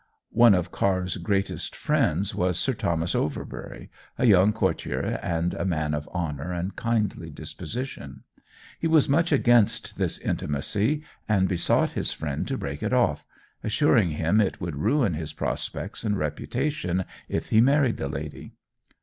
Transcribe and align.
One 0.33 0.55
of 0.55 0.71
Carr's 0.71 1.17
greatest 1.17 1.75
friends 1.75 2.33
was 2.33 2.57
Sir 2.57 2.73
Thomas 2.73 3.13
Overbury, 3.13 3.91
a 4.17 4.25
young 4.25 4.51
courtier 4.51 5.19
and 5.21 5.53
a 5.53 5.63
man 5.63 5.93
of 5.93 6.07
honour 6.07 6.51
and 6.51 6.75
kindly 6.75 7.29
disposition. 7.29 8.23
He 8.79 8.87
was 8.87 9.07
much 9.07 9.31
against 9.31 9.99
this 9.99 10.17
intimacy, 10.17 11.03
and 11.29 11.47
besought 11.47 11.91
his 11.91 12.13
friend 12.13 12.47
to 12.47 12.57
break 12.57 12.81
it 12.81 12.93
off, 12.93 13.27
assuring 13.63 14.09
him 14.13 14.41
it 14.41 14.59
would 14.59 14.75
ruin 14.75 15.13
his 15.13 15.33
prospects 15.33 16.03
and 16.03 16.17
reputation 16.17 17.05
if 17.29 17.49
he 17.51 17.61
married 17.61 17.97
the 17.97 18.09
lady. 18.09 18.53